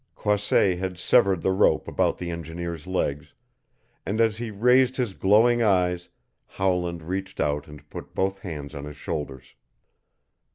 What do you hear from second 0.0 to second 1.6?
Croisset had severed the